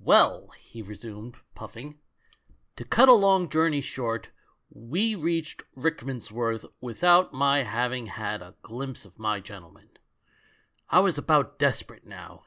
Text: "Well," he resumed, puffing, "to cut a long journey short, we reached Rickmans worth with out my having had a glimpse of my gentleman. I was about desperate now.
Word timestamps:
"Well," 0.00 0.48
he 0.58 0.82
resumed, 0.82 1.36
puffing, 1.54 2.00
"to 2.74 2.84
cut 2.84 3.08
a 3.08 3.12
long 3.12 3.48
journey 3.48 3.80
short, 3.80 4.30
we 4.68 5.14
reached 5.14 5.62
Rickmans 5.76 6.32
worth 6.32 6.64
with 6.80 7.04
out 7.04 7.32
my 7.32 7.62
having 7.62 8.06
had 8.06 8.42
a 8.42 8.56
glimpse 8.62 9.04
of 9.04 9.20
my 9.20 9.38
gentleman. 9.38 9.90
I 10.88 10.98
was 10.98 11.18
about 11.18 11.60
desperate 11.60 12.04
now. 12.04 12.46